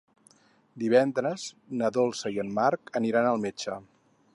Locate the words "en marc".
2.45-2.95